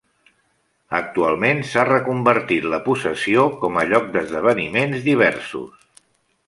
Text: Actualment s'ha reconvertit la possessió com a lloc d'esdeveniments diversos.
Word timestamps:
Actualment 0.99 1.61
s'ha 1.73 1.83
reconvertit 1.89 2.65
la 2.73 2.81
possessió 2.89 3.47
com 3.61 3.81
a 3.83 3.85
lloc 3.93 4.09
d'esdeveniments 4.17 5.09
diversos. 5.13 5.91